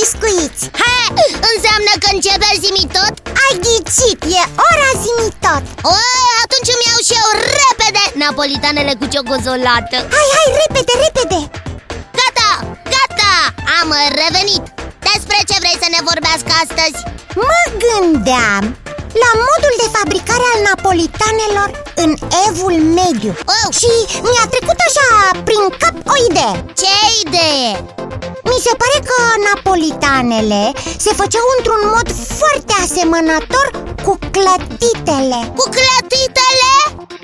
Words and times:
biscuiți 0.00 0.62
Ha, 0.82 0.96
înseamnă 1.50 1.92
că 2.02 2.08
începe 2.16 2.50
zimi 2.64 2.84
tot? 2.96 3.14
Ai 3.42 3.54
ghicit, 3.64 4.20
e 4.40 4.42
ora 4.70 4.90
zimi 5.04 5.28
tot 5.44 5.64
O, 5.94 5.96
atunci 6.42 6.70
îmi 6.74 6.86
iau 6.88 7.00
și 7.08 7.14
eu 7.22 7.30
repede 7.58 8.02
napolitanele 8.22 8.92
cu 8.98 9.06
ciocozolată 9.12 9.96
Hai, 10.16 10.28
hai, 10.36 10.48
repede, 10.62 10.94
repede 11.04 11.40
Gata, 12.18 12.50
gata, 12.94 13.32
am 13.78 13.88
revenit 14.20 14.64
Despre 15.08 15.38
ce 15.48 15.56
vrei 15.62 15.82
să 15.82 15.88
ne 15.94 16.00
vorbească 16.08 16.50
astăzi? 16.64 16.98
Mă 17.48 17.62
gândeam 17.84 18.62
la 19.24 19.30
modul 19.48 19.74
de 19.82 19.88
fabricare 19.96 20.46
al 20.52 20.60
napolitanelor 20.68 21.68
în 22.04 22.10
evul 22.46 22.74
mediu 23.00 23.32
Oh. 23.54 23.68
Și 23.80 23.92
mi-a 24.30 24.46
trecut 24.54 24.78
așa 24.88 25.08
prin 25.48 25.62
cap 25.82 25.96
o 26.12 26.14
idee 26.28 26.54
Ce 26.80 26.94
idee? 27.24 27.70
Mi 28.60 28.66
se 28.66 28.80
pare 28.84 28.98
că 29.10 29.18
napolitanele 29.48 30.62
se 31.04 31.12
făceau 31.20 31.46
într-un 31.56 31.82
mod 31.94 32.08
foarte 32.40 32.72
asemănător 32.84 33.66
cu 34.04 34.12
clătitele 34.36 35.40
Cu 35.58 35.64
clătitele? 35.76 36.72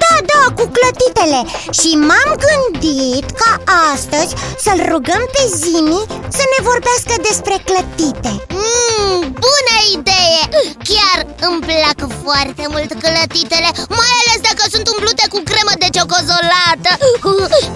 Da, 0.03 0.15
da, 0.31 0.43
cu 0.59 0.65
clătitele 0.77 1.41
Și 1.79 1.91
m-am 2.09 2.31
gândit 2.45 3.27
ca 3.41 3.53
astăzi 3.93 4.33
să-l 4.65 4.81
rugăm 4.93 5.23
pe 5.35 5.43
Zimi 5.61 6.03
să 6.37 6.45
ne 6.53 6.61
vorbească 6.69 7.15
despre 7.29 7.57
clătite 7.69 8.33
Mmm, 8.63 9.21
bună 9.45 9.77
idee! 9.97 10.43
Chiar 10.91 11.19
îmi 11.47 11.63
plac 11.69 11.99
foarte 12.25 12.65
mult 12.73 12.91
clătitele 13.03 13.71
Mai 14.01 14.13
ales 14.21 14.41
dacă 14.49 14.63
sunt 14.73 14.87
umplute 14.95 15.25
cu 15.33 15.39
cremă 15.51 15.75
de 15.83 15.89
ciocozolată 15.97 16.91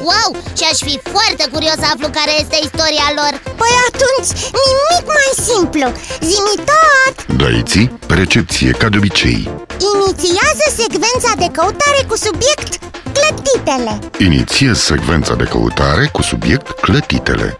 Wow, 0.08 0.30
și 0.58 0.64
aș 0.72 0.78
fi 0.88 0.94
foarte 1.14 1.44
curios 1.52 1.76
să 1.82 1.88
aflu 1.94 2.08
care 2.18 2.32
este 2.42 2.56
istoria 2.66 3.08
lor 3.20 3.32
Păi 3.60 3.74
atunci, 3.88 4.30
nimic 4.68 5.04
mai 5.18 5.30
simplu 5.48 5.86
Zimi 6.28 6.56
tot! 6.70 7.14
Daiții, 7.42 7.86
pe 8.06 8.14
recepție, 8.14 8.70
ca 8.70 8.88
de 8.88 8.96
obicei 8.96 9.40
Inițiază 9.94 10.66
secvența 10.82 11.32
de 11.42 11.48
căutare 11.52 12.00
cu 12.08 12.16
subiect 12.16 12.72
clătitele 13.16 13.98
Inițiez 14.18 14.78
secvența 14.78 15.34
de 15.34 15.44
căutare 15.44 16.08
cu 16.12 16.22
subiect 16.22 16.70
clătitele 16.70 17.58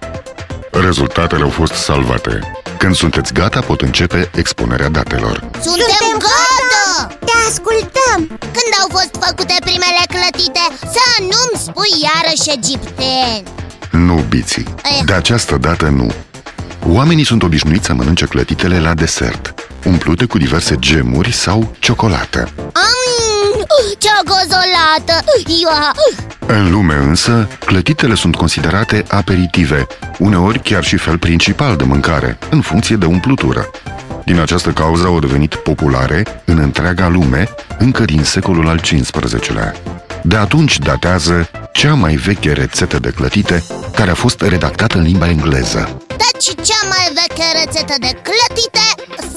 Rezultatele 0.72 1.42
au 1.42 1.50
fost 1.50 1.72
salvate 1.72 2.62
Când 2.78 2.94
sunteți 2.96 3.32
gata, 3.32 3.60
pot 3.60 3.80
începe 3.80 4.30
expunerea 4.34 4.88
datelor 4.88 5.36
Suntem, 5.62 5.86
Suntem 5.98 6.18
gata! 6.28 7.14
Te 7.26 7.32
ascultăm! 7.48 8.18
Când 8.56 8.70
au 8.80 8.88
fost 8.96 9.12
făcute 9.24 9.54
primele 9.60 10.02
clătite? 10.14 10.62
Să 10.94 11.00
nu-mi 11.06 11.09
spui 11.70 11.88
iarăși 12.02 12.58
egipteni. 12.58 13.42
Nu, 13.90 14.24
biții, 14.28 14.66
de 15.04 15.12
această 15.12 15.56
dată 15.56 15.88
nu. 15.88 16.12
Oamenii 16.86 17.24
sunt 17.24 17.42
obișnuiți 17.42 17.86
să 17.86 17.94
mănânce 17.94 18.24
clătitele 18.24 18.80
la 18.80 18.94
desert 18.94 19.54
Umplute 19.84 20.24
cu 20.24 20.38
diverse 20.38 20.76
gemuri 20.78 21.32
sau 21.32 21.76
ciocolată. 21.78 22.48
Am 22.56 23.64
ciocozolată. 23.98 25.24
Ia, 25.46 25.94
În 26.46 26.70
lume 26.70 26.94
însă, 26.94 27.48
clătitele 27.64 28.14
sunt 28.14 28.36
considerate 28.36 29.04
aperitive, 29.08 29.86
uneori 30.18 30.58
chiar 30.58 30.84
și 30.84 30.96
fel 30.96 31.18
principal 31.18 31.76
de 31.76 31.84
mâncare, 31.84 32.38
în 32.50 32.60
funcție 32.60 32.96
de 32.96 33.06
umplutură. 33.06 33.70
Din 34.24 34.40
această 34.40 34.70
cauză 34.70 35.06
au 35.06 35.18
devenit 35.18 35.54
populare 35.54 36.42
în 36.44 36.58
întreaga 36.58 37.08
lume 37.08 37.48
încă 37.78 38.04
din 38.04 38.22
secolul 38.22 38.68
al 38.68 38.80
XV-lea. 38.80 39.74
De 40.22 40.36
atunci 40.36 40.78
datează 40.78 41.50
cea 41.72 41.94
mai 41.94 42.14
veche 42.14 42.52
rețetă 42.52 42.98
de 42.98 43.10
clătite 43.10 43.64
care 43.94 44.10
a 44.10 44.14
fost 44.14 44.40
redactată 44.40 44.98
în 44.98 45.02
limba 45.02 45.28
engleză. 45.28 46.02
Deci 46.06 46.66
cea 46.66 46.88
mai 46.88 47.12
veche 47.14 47.64
rețetă 47.64 47.94
de 48.00 48.20
clătite 48.28 48.86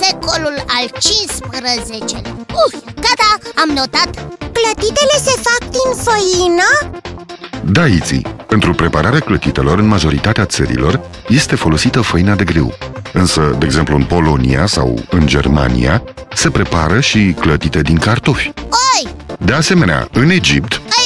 Secolul 0.02 0.64
al 0.68 0.90
XV-lea 0.98 1.74
uh, 2.38 2.82
Gata, 2.96 3.32
am 3.62 3.70
notat 3.76 4.10
Clătitele 4.38 5.18
se 5.24 5.42
fac 5.42 5.70
din 5.70 6.04
făină? 6.04 7.02
Da, 7.66 7.86
Iții, 7.86 8.26
pentru 8.48 8.74
prepararea 8.74 9.20
clătitelor 9.20 9.80
în 9.80 9.88
majoritatea 9.88 10.46
țărilor 10.46 11.02
este 11.28 11.56
folosită 11.56 12.02
făina 12.02 12.36
de 12.36 12.44
grâu. 12.44 12.74
Însă, 13.14 13.56
de 13.60 13.66
exemplu, 13.66 13.96
în 13.96 14.04
Polonia 14.04 14.66
sau 14.66 15.00
în 15.10 15.28
Germania 15.28 16.04
se 16.34 16.50
prepară 16.50 17.00
și 17.00 17.36
clătite 17.40 17.82
din 17.82 17.98
cartofi. 17.98 18.52
Oi, 18.70 19.12
De 19.40 19.54
asemenea, 19.54 20.08
în 20.14 20.30
Egipt, 20.30 20.74
ai, 20.74 20.82
ai, 20.88 20.98
ai, 20.98 21.03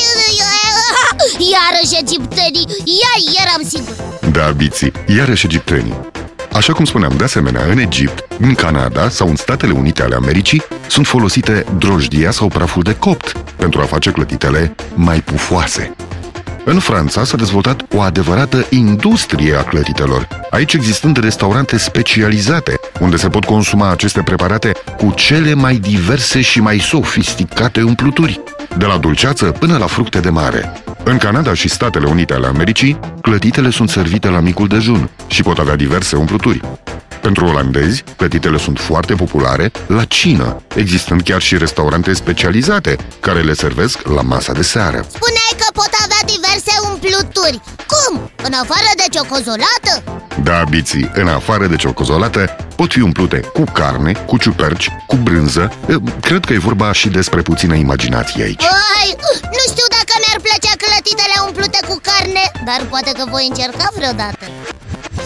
iarăși 1.53 1.99
egiptenii 2.03 2.67
Ia, 2.99 3.13
eram 3.43 3.61
sigur 3.69 4.07
da, 4.31 4.51
biții, 4.51 4.91
iarăși 5.17 5.45
egiptenii. 5.45 5.93
Așa 6.53 6.73
cum 6.73 6.85
spuneam, 6.85 7.13
de 7.17 7.23
asemenea, 7.23 7.61
în 7.69 7.77
Egipt, 7.77 8.25
în 8.39 8.55
Canada 8.55 9.09
sau 9.09 9.27
în 9.27 9.35
Statele 9.35 9.71
Unite 9.71 10.03
ale 10.03 10.15
Americii 10.15 10.63
sunt 10.87 11.05
folosite 11.05 11.65
drojdia 11.77 12.31
sau 12.31 12.47
praful 12.47 12.83
de 12.83 12.95
copt 12.95 13.31
pentru 13.55 13.81
a 13.81 13.83
face 13.83 14.11
clătitele 14.11 14.75
mai 14.93 15.19
pufoase. 15.19 15.95
În 16.65 16.79
Franța 16.79 17.23
s-a 17.23 17.37
dezvoltat 17.37 17.81
o 17.95 18.01
adevărată 18.01 18.65
industrie 18.69 19.55
a 19.55 19.63
clătitelor, 19.63 20.27
aici 20.49 20.73
existând 20.73 21.17
restaurante 21.17 21.77
specializate, 21.77 22.79
unde 22.99 23.15
se 23.15 23.29
pot 23.29 23.45
consuma 23.45 23.91
aceste 23.91 24.21
preparate 24.21 24.71
cu 24.97 25.11
cele 25.15 25.53
mai 25.53 25.75
diverse 25.75 26.41
și 26.41 26.59
mai 26.59 26.79
sofisticate 26.79 27.81
umpluturi, 27.81 28.39
de 28.77 28.85
la 28.85 28.97
dulceață 28.97 29.45
până 29.45 29.77
la 29.77 29.85
fructe 29.85 30.19
de 30.19 30.29
mare. 30.29 30.83
În 31.09 31.17
Canada 31.17 31.53
și 31.53 31.69
Statele 31.69 32.05
Unite 32.05 32.33
ale 32.33 32.47
Americii, 32.47 32.99
clătitele 33.21 33.69
sunt 33.69 33.89
servite 33.89 34.27
la 34.27 34.39
micul 34.39 34.67
dejun 34.67 35.09
și 35.27 35.43
pot 35.43 35.57
avea 35.57 35.75
diverse 35.75 36.15
umpluturi. 36.15 36.61
Pentru 37.21 37.45
olandezi, 37.45 38.03
clătitele 38.17 38.57
sunt 38.57 38.79
foarte 38.79 39.13
populare 39.13 39.71
la 39.87 40.03
cină, 40.03 40.61
existând 40.75 41.21
chiar 41.21 41.41
și 41.41 41.57
restaurante 41.57 42.13
specializate 42.13 42.95
care 43.19 43.41
le 43.41 43.53
servesc 43.53 44.07
la 44.07 44.21
masa 44.21 44.53
de 44.53 44.61
seară. 44.61 45.05
Spuneai 45.07 45.53
că 45.57 45.65
pot 45.73 45.89
avea 46.03 46.35
diverse 46.35 46.71
umpluturi 46.91 47.61
Cum? 47.87 48.31
În 48.43 48.53
afară 48.53 48.91
de 48.95 49.03
ciocozolată? 49.11 50.03
Da, 50.43 50.63
biții, 50.69 51.11
în 51.13 51.27
afară 51.27 51.67
de 51.67 51.75
ciocozolată, 51.75 52.55
pot 52.75 52.91
fi 52.91 53.01
umplute 53.01 53.39
cu 53.39 53.63
carne, 53.73 54.11
cu 54.11 54.37
ciuperci, 54.37 54.89
cu 55.07 55.15
brânză. 55.15 55.71
E, 55.89 55.93
Cred 56.21 56.45
că 56.45 56.53
e 56.53 56.57
vorba 56.57 56.91
și 56.91 57.09
despre 57.09 57.41
puțină 57.41 57.75
imaginație 57.75 58.43
aici. 58.43 58.61
Ai, 58.63 59.15
cu 61.87 62.01
carne 62.01 62.51
Dar 62.65 62.87
poate 62.89 63.11
că 63.11 63.23
voi 63.29 63.45
încerca 63.49 63.87
vreodată 63.95 64.45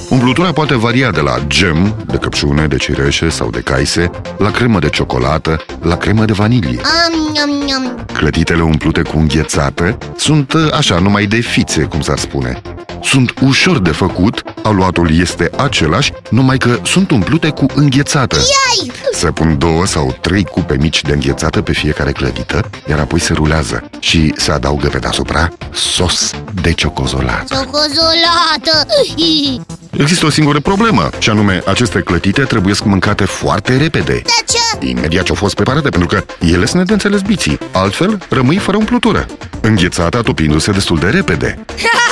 Umplutura 0.10 0.52
poate 0.52 0.76
varia 0.76 1.12
de 1.12 1.20
la 1.20 1.40
gem, 1.48 2.04
de 2.06 2.18
căpșune, 2.18 2.68
de 2.68 2.76
cireșe 2.78 3.30
sau 3.30 3.50
de 3.50 3.60
caise, 3.60 4.12
la 4.38 4.52
cremă 4.52 4.80
de 4.80 4.90
ciocolată, 4.90 5.66
la 5.82 5.98
cremă 5.98 6.26
de 6.26 6.34
vanilie. 6.34 6.82
Am, 7.06 7.38
am, 7.42 7.72
am. 7.76 8.06
Clătitele 8.14 8.62
umplute 8.62 9.02
cu 9.02 9.18
înghețată 9.18 9.98
sunt 10.16 10.54
ă, 10.54 10.70
așa 10.74 11.00
numai 11.00 11.26
de 11.26 11.40
fițe, 11.40 11.82
cum 11.82 12.02
s-ar 12.02 12.18
spune. 12.18 12.62
Sunt 13.04 13.34
ușor 13.42 13.80
de 13.80 13.92
făcut, 13.92 14.44
aluatul 14.64 15.20
este 15.20 15.50
același, 15.58 16.12
numai 16.30 16.58
că 16.58 16.80
sunt 16.84 17.12
umplute 17.12 17.50
cu 17.50 17.66
înghețată. 17.76 18.36
Ai, 18.36 18.92
Se 19.12 19.32
pun 19.32 19.58
două 19.58 19.86
sau 19.86 20.18
trei 20.22 20.44
cupe 20.44 20.78
mici 20.80 21.02
de 21.02 21.14
înghețată 21.14 21.62
pe 21.62 21.74
fiecare 21.74 22.12
clătită, 22.12 22.70
iar 22.90 23.00
apoi 23.00 23.20
se 23.20 23.34
rulează 23.34 23.84
și 24.00 24.34
se 24.38 24.52
adaugă 24.52 24.88
pe 24.88 24.98
deasupra 24.98 25.50
sos 25.72 26.32
de 26.62 26.72
ciocozolată. 26.72 27.56
ciocozolată 27.56 28.88
Ii, 29.18 29.62
Există 29.92 30.26
o 30.26 30.30
singură 30.30 30.60
problemă, 30.60 31.10
și 31.20 31.30
anume 31.30 31.64
aceste 31.66 32.02
clătite 32.02 32.42
trebuie 32.42 32.74
mâncate 32.84 33.26
foarte 33.26 33.78
repede. 33.78 34.14
De 34.14 34.54
ce? 34.80 34.88
Imediat 34.88 35.24
ce 35.24 35.30
au 35.30 35.36
fost 35.36 35.56
preparate, 35.56 35.90
pentru 35.90 36.08
că 36.08 36.24
ele 36.52 36.66
sunt 36.66 36.86
de 36.88 36.94
înțeles 36.94 37.22
biții. 37.22 37.58
Altfel, 37.72 38.18
rămâi 38.30 38.58
fără 38.58 38.78
umplutură. 38.78 39.26
Înghețata 39.62 40.22
topindu-se 40.22 40.72
destul 40.72 40.98
de 41.00 41.10
repede. 41.10 41.66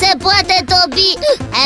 Se 0.00 0.10
poate 0.18 0.56
topi 0.72 1.08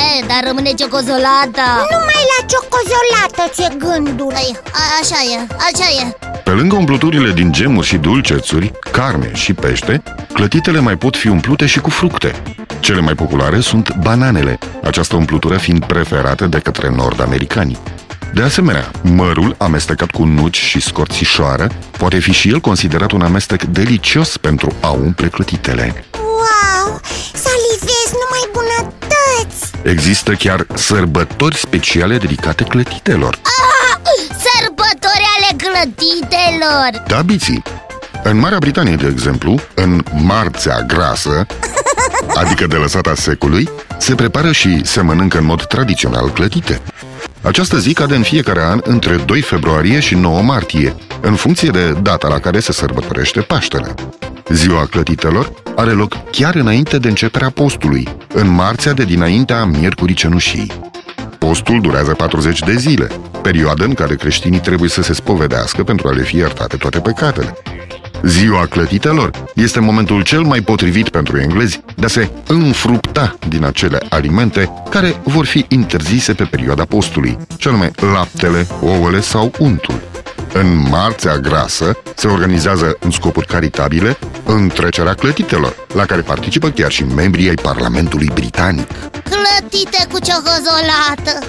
e, 0.01 0.25
Dar 0.27 0.41
rămâne 0.47 0.71
ciocozolata 0.81 1.69
Numai 1.93 2.23
la 2.33 2.39
ciocozolată 2.53 3.43
ți-e 3.55 3.69
gândul 3.85 4.33
Ai, 4.35 4.51
a- 4.73 4.91
Așa 5.01 5.21
e, 5.35 5.37
așa 5.69 5.89
e 6.01 6.17
Pe 6.45 6.51
lângă 6.51 6.75
umpluturile 6.77 7.33
din 7.33 7.53
gemuri 7.53 7.87
și 7.87 7.97
dulcețuri, 7.97 8.73
carne 8.93 9.31
și 9.35 9.53
pește, 9.55 10.03
clătitele 10.33 10.81
mai 10.81 10.97
pot 10.97 11.17
fi 11.17 11.29
umplute 11.29 11.67
și 11.67 11.79
cu 11.81 11.91
fructe. 11.91 12.43
Cele 12.81 13.01
mai 13.01 13.15
populare 13.15 13.61
sunt 13.61 13.95
bananele, 14.01 14.59
această 14.85 15.17
umplutură 15.17 15.57
fiind 15.57 15.85
preferată 15.85 16.45
de 16.47 16.59
către 16.59 16.89
nord-americani. 16.97 17.79
De 18.35 18.43
asemenea, 18.43 18.91
mărul 19.03 19.55
amestecat 19.59 20.11
cu 20.11 20.25
nuci 20.25 20.57
și 20.59 20.81
scorțișoară 20.81 21.69
poate 21.99 22.19
fi 22.19 22.33
și 22.33 22.49
el 22.49 22.61
considerat 22.61 23.11
un 23.11 23.23
amestec 23.23 23.63
delicios 23.63 24.37
pentru 24.37 24.73
a 24.81 24.89
umple 24.91 25.29
clătitele. 25.29 26.05
Există 29.87 30.33
chiar 30.33 30.67
sărbători 30.75 31.57
speciale 31.57 32.17
dedicate 32.17 32.65
clătitelor. 32.65 33.39
Sărbători 34.29 35.25
ale 35.37 35.57
clătitelor 35.57 37.03
Da, 37.07 37.23
biții! 37.23 37.63
În 38.23 38.39
Marea 38.39 38.59
Britanie, 38.59 38.95
de 38.95 39.07
exemplu, 39.07 39.61
în 39.75 40.03
marțea 40.13 40.81
grasă, 40.81 41.47
adică 42.41 42.67
de 42.67 42.77
lăsata 42.77 43.15
secului, 43.15 43.69
se 43.99 44.15
prepară 44.15 44.53
și 44.53 44.85
se 44.85 45.01
mănâncă 45.01 45.39
în 45.39 45.45
mod 45.45 45.65
tradițional 45.65 46.31
clătite. 46.31 46.81
Această 47.43 47.79
zi 47.79 47.93
cade 47.93 48.15
în 48.15 48.23
fiecare 48.23 48.63
an 48.63 48.81
între 48.85 49.17
2 49.17 49.41
februarie 49.41 50.01
și 50.01 50.15
9 50.15 50.43
martie, 50.43 50.97
în 51.21 51.35
funcție 51.35 51.71
de 51.71 51.93
data 52.03 52.29
la 52.29 52.39
care 52.39 52.61
se 52.61 52.73
sărbătorește 52.73 53.41
Paștele. 53.41 53.95
Ziua 54.49 54.87
clătitelor 54.87 55.53
are 55.77 55.91
loc 55.91 56.31
chiar 56.31 56.55
înainte 56.55 56.99
de 56.99 57.09
începerea 57.09 57.51
postului, 57.51 58.09
în 58.35 58.49
marțea 58.49 58.93
de 58.93 59.05
dinaintea 59.05 59.65
Miercurii 59.65 60.15
Cenușii. 60.15 60.73
Postul 61.39 61.81
durează 61.81 62.13
40 62.13 62.59
de 62.59 62.77
zile, 62.77 63.09
perioadă 63.43 63.85
în 63.85 63.95
care 63.95 64.15
creștinii 64.15 64.61
trebuie 64.61 64.89
să 64.89 65.03
se 65.03 65.13
spovedească 65.13 65.83
pentru 65.85 66.09
a 66.09 66.13
le 66.13 66.23
fi 66.23 66.37
iertate 66.37 66.77
toate 66.77 66.99
păcatele. 66.99 67.55
Ziua 68.23 68.67
clătitelor 68.67 69.31
este 69.55 69.81
momentul 69.81 70.23
cel 70.23 70.43
mai 70.43 70.61
potrivit 70.61 71.09
pentru 71.09 71.39
englezi 71.39 71.81
de 71.97 72.05
a 72.05 72.09
se 72.09 72.31
înfrupta 72.47 73.39
din 73.49 73.65
acele 73.65 73.99
alimente 74.09 74.71
care 74.91 75.21
vor 75.25 75.47
fi 75.47 75.65
interzise 75.69 76.33
pe 76.33 76.45
perioada 76.45 76.85
postului, 76.85 77.39
ce 77.57 77.69
anume 77.69 77.91
laptele, 78.13 78.67
ouăle 78.81 79.21
sau 79.21 79.53
untul. 79.59 80.16
În 80.61 80.89
Marțea 80.91 81.39
Grasă 81.39 81.97
se 82.15 82.27
organizează 82.27 82.97
în 83.01 83.11
scopuri 83.11 83.47
caritabile 83.47 84.19
întrecerea 84.45 85.15
clătitelor, 85.15 85.77
la 85.95 86.05
care 86.05 86.21
participă 86.21 86.69
chiar 86.69 86.91
și 86.91 87.05
membrii 87.05 87.49
ai 87.49 87.55
Parlamentului 87.55 88.31
Britanic. 88.35 88.89
Clătite 89.11 90.07
cu 90.11 90.19
ciocozolată 90.19 91.47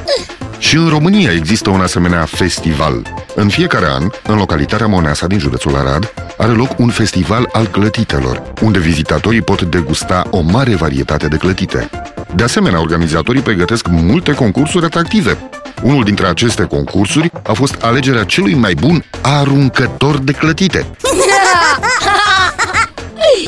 Și 0.58 0.76
în 0.76 0.90
România 0.90 1.32
există 1.32 1.70
un 1.70 1.82
asemenea 1.82 2.26
festival. 2.26 3.26
În 3.36 3.50
fiecare 3.50 3.86
an, 3.86 4.10
în 4.28 4.38
localitatea 4.38 4.88
Moneasa 4.88 5.28
din 5.28 5.40
județul 5.40 5.76
Arad, 5.76 6.14
are 6.38 6.52
loc 6.52 6.80
un 6.80 6.90
festival 6.90 7.50
al 7.52 7.68
clătitelor, 7.68 8.54
unde 8.62 8.80
vizitatorii 8.80 9.42
pot 9.42 9.62
degusta 9.62 10.28
o 10.32 10.42
mare 10.42 10.76
varietate 10.76 11.28
de 11.28 11.38
clătite. 11.38 11.90
De 12.36 12.44
asemenea, 12.44 12.80
organizatorii 12.80 13.42
pregătesc 13.42 13.88
multe 13.88 14.34
concursuri 14.34 14.86
atractive. 14.86 15.38
Unul 15.82 16.04
dintre 16.04 16.28
aceste 16.28 16.64
concursuri 16.64 17.32
a 17.44 17.54
fost 17.54 17.76
alegerea 17.82 18.24
celui 18.24 18.54
mai 18.54 18.74
bun 18.74 19.06
aruncător 19.22 20.18
de 20.18 20.32
clătite. 20.32 20.86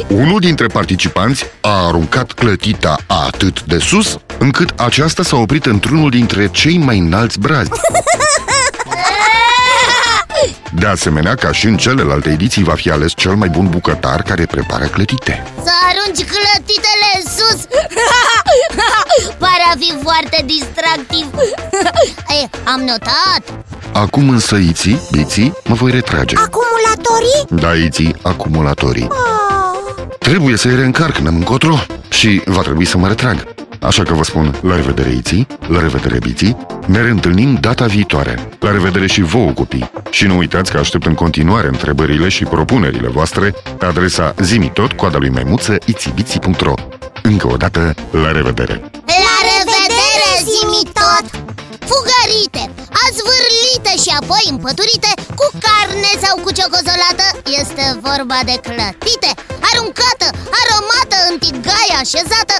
Unul 0.07 0.39
dintre 0.39 0.67
participanți 0.67 1.45
a 1.61 1.85
aruncat 1.85 2.31
clătita 2.31 2.97
atât 3.07 3.63
de 3.63 3.77
sus, 3.77 4.19
încât 4.37 4.73
aceasta 4.75 5.23
s-a 5.23 5.35
oprit 5.35 5.65
într-unul 5.65 6.09
dintre 6.09 6.47
cei 6.47 6.77
mai 6.77 6.97
înalți 6.97 7.39
brazi. 7.39 7.69
De 10.73 10.85
asemenea, 10.85 11.35
ca 11.35 11.51
și 11.51 11.65
în 11.65 11.77
celelalte 11.77 12.29
ediții, 12.29 12.63
va 12.63 12.73
fi 12.73 12.89
ales 12.89 13.11
cel 13.15 13.35
mai 13.35 13.49
bun 13.49 13.69
bucătar 13.69 14.21
care 14.21 14.45
prepară 14.45 14.85
clătite. 14.85 15.43
Să 15.63 15.71
arunci 15.89 16.25
clătitele 16.25 17.09
în 17.15 17.31
sus 17.31 17.59
Pare 19.39 19.63
a 19.73 19.75
fi 19.79 19.93
foarte 20.03 20.43
distractiv 20.45 21.25
Ei, 22.39 22.49
Am 22.73 22.79
notat 22.79 23.41
Acum 23.93 24.29
însă, 24.29 24.55
Iții, 24.55 24.99
Biții, 25.11 25.53
mă 25.67 25.75
voi 25.75 25.91
retrage. 25.91 26.35
Acumulatorii? 26.37 27.61
Da, 27.61 27.73
Iții, 27.85 28.15
acumulatorii. 28.21 29.07
Oh. 29.09 30.03
Trebuie 30.19 30.57
să-i 30.57 30.75
reîncarc, 30.75 31.17
n-am 31.17 31.35
încotro 31.35 31.79
Și 32.09 32.41
va 32.45 32.61
trebui 32.61 32.85
să 32.85 32.97
mă 32.97 33.07
retrag 33.07 33.47
Așa 33.81 34.03
că 34.03 34.13
vă 34.13 34.23
spun 34.23 34.55
la 34.61 34.75
revedere 34.75 35.09
Iții, 35.09 35.47
la 35.67 35.79
revedere 35.79 36.17
Biții 36.17 36.57
Ne 36.85 37.01
reîntâlnim 37.01 37.57
data 37.61 37.85
viitoare 37.85 38.47
La 38.59 38.71
revedere 38.71 39.07
și 39.07 39.21
vouă 39.21 39.51
copii 39.51 39.91
Și 40.09 40.25
nu 40.25 40.37
uitați 40.37 40.71
că 40.71 40.77
aștept 40.77 41.05
în 41.05 41.13
continuare 41.13 41.67
întrebările 41.67 42.29
și 42.29 42.43
propunerile 42.43 43.07
voastre 43.07 43.53
Pe 43.77 43.85
adresa 43.85 44.33
zimitot, 44.41 44.91
coada 44.91 45.17
lui 45.17 45.29
maimuță, 45.29 45.77
itibiții.ro 45.85 46.73
Încă 47.23 47.47
o 47.47 47.57
dată, 47.57 47.93
la 48.11 48.31
revedere! 48.31 48.81
La 50.39 50.45
revedere, 50.45 50.59
zimi 50.59 50.83
tot! 50.99 51.25
Fugărite, 51.91 52.63
azvârlite 53.05 53.93
și 54.03 54.11
apoi 54.19 54.43
împăturite 54.53 55.11
Cu 55.39 55.47
carne 55.65 56.11
sau 56.23 56.35
cu 56.43 56.49
ciocozolată 56.57 57.25
Este 57.61 57.83
vorba 58.07 58.39
de 58.49 58.55
clătite 58.67 59.31
Aruncată, 59.67 60.27
aromată 60.59 61.17
în 61.29 61.35
tigaie 61.43 61.95
așezată 62.03 62.53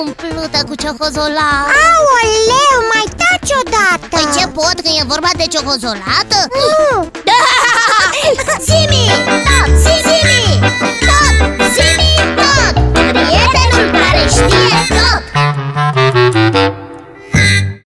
Umplută 0.00 0.58
cu 0.68 0.74
ciocozolată 0.82 1.70
Aoleu, 1.86 2.78
mai 2.92 3.06
taci 3.20 3.52
odată 3.60 4.04
Păi 4.14 4.26
ce 4.36 4.44
pot 4.58 4.76
când 4.84 4.96
e 5.00 5.12
vorba 5.14 5.30
de 5.40 5.46
ciocozolată? 5.52 6.38
Nu, 6.60 7.10